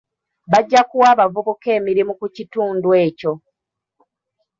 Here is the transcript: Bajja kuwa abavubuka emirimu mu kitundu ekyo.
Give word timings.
Bajja 0.51 0.81
kuwa 0.89 1.07
abavubuka 1.13 1.67
emirimu 1.77 2.13
mu 2.21 2.27
kitundu 2.35 2.89
ekyo. 3.05 3.33